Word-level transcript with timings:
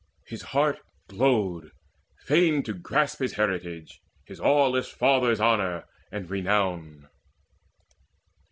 His 0.25 0.41
heart 0.41 0.79
glowed, 1.07 1.69
fain 2.25 2.63
to 2.63 2.73
grasp 2.73 3.19
his 3.19 3.33
heritage, 3.35 4.01
His 4.25 4.39
aweless 4.39 4.89
father's 4.89 5.39
honour 5.39 5.85
and 6.11 6.27
renown. 6.27 7.07